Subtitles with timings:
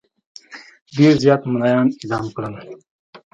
[0.95, 2.53] ډېر زیات مُلایان اعدام کړل.